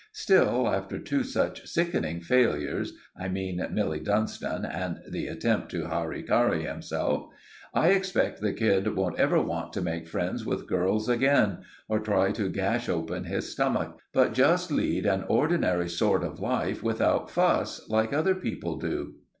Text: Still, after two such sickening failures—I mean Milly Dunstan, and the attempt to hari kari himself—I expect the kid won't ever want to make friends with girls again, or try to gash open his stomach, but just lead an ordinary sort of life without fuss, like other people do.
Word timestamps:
Still, 0.13 0.67
after 0.67 0.97
two 0.97 1.23
such 1.23 1.67
sickening 1.67 2.21
failures—I 2.21 3.27
mean 3.29 3.63
Milly 3.71 3.99
Dunstan, 3.99 4.65
and 4.65 4.99
the 5.07 5.27
attempt 5.27 5.69
to 5.69 5.85
hari 5.85 6.23
kari 6.23 6.63
himself—I 6.65 7.89
expect 7.89 8.41
the 8.41 8.51
kid 8.51 8.95
won't 8.95 9.19
ever 9.19 9.39
want 9.39 9.73
to 9.73 9.81
make 9.83 10.07
friends 10.07 10.43
with 10.43 10.65
girls 10.67 11.07
again, 11.07 11.59
or 11.87 11.99
try 11.99 12.31
to 12.31 12.49
gash 12.49 12.89
open 12.89 13.25
his 13.25 13.51
stomach, 13.51 13.95
but 14.11 14.33
just 14.33 14.71
lead 14.71 15.05
an 15.05 15.23
ordinary 15.27 15.87
sort 15.87 16.23
of 16.23 16.39
life 16.39 16.81
without 16.81 17.29
fuss, 17.29 17.87
like 17.87 18.11
other 18.11 18.33
people 18.33 18.77
do. 18.77 19.13